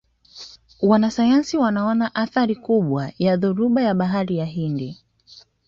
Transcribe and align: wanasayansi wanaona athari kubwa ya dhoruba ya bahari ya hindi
wanasayansi 0.81 1.57
wanaona 1.57 2.15
athari 2.15 2.55
kubwa 2.55 3.11
ya 3.19 3.37
dhoruba 3.37 3.81
ya 3.81 3.93
bahari 3.93 4.37
ya 4.37 4.45
hindi 4.45 4.97